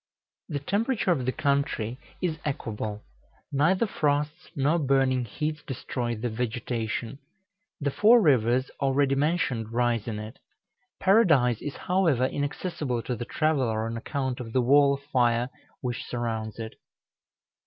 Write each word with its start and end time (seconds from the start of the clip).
The 0.49 0.57
temperature 0.57 1.11
of 1.11 1.27
the 1.27 1.31
country 1.31 1.99
is 2.23 2.39
equable; 2.43 3.03
neither 3.51 3.85
frosts 3.85 4.49
nor 4.55 4.79
burning 4.79 5.25
heats 5.25 5.61
destroy 5.61 6.15
the 6.15 6.27
vegetation. 6.27 7.19
The 7.79 7.91
four 7.91 8.19
rivers 8.19 8.71
already 8.79 9.13
mentioned 9.13 9.71
rise 9.71 10.07
in 10.07 10.17
it. 10.17 10.39
Paradise 10.99 11.61
is, 11.61 11.75
however, 11.75 12.25
inaccessible 12.25 13.03
to 13.03 13.15
the 13.15 13.25
traveller 13.25 13.85
on 13.85 13.95
account 13.95 14.39
of 14.39 14.53
the 14.53 14.61
wall 14.63 14.95
of 14.95 15.03
fire 15.03 15.51
which 15.81 16.03
surrounds 16.05 16.57
it. 16.57 16.73